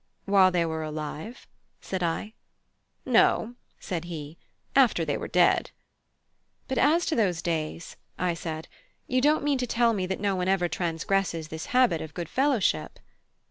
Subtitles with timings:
[0.25, 1.45] "While they were alive?"
[1.79, 2.33] said I.
[3.05, 4.39] "No," said he,
[4.75, 5.69] "after they were dead."
[6.67, 8.67] "But as to these days," I said;
[9.05, 12.29] "you don't mean to tell me that no one ever transgresses this habit of good
[12.29, 12.97] fellowship?"